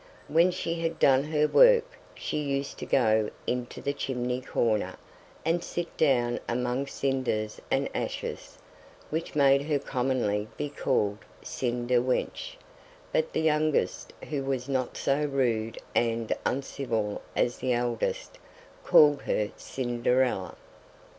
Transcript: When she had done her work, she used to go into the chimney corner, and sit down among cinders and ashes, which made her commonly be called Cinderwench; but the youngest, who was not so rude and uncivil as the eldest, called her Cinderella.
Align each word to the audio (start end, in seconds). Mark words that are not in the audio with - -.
When 0.27 0.49
she 0.49 0.79
had 0.79 0.97
done 0.97 1.25
her 1.25 1.45
work, 1.47 1.85
she 2.15 2.39
used 2.41 2.79
to 2.79 2.87
go 2.87 3.29
into 3.45 3.81
the 3.81 3.93
chimney 3.93 4.41
corner, 4.41 4.95
and 5.45 5.63
sit 5.63 5.95
down 5.95 6.39
among 6.49 6.87
cinders 6.87 7.61
and 7.69 7.87
ashes, 7.93 8.57
which 9.11 9.35
made 9.35 9.61
her 9.61 9.77
commonly 9.77 10.47
be 10.57 10.69
called 10.69 11.19
Cinderwench; 11.43 12.57
but 13.13 13.31
the 13.31 13.41
youngest, 13.41 14.11
who 14.29 14.43
was 14.43 14.67
not 14.67 14.97
so 14.97 15.23
rude 15.23 15.77
and 15.93 16.33
uncivil 16.47 17.21
as 17.35 17.59
the 17.59 17.73
eldest, 17.73 18.39
called 18.83 19.21
her 19.21 19.51
Cinderella. 19.55 20.55